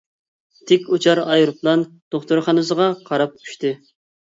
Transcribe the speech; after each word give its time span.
تىك 0.71 0.89
ئۇچار 0.97 1.21
ئايروپىلان 1.25 1.85
دوختۇرخانىسىغا 2.17 2.91
قاراپ 3.13 3.39
ئۇچتى. 3.45 3.79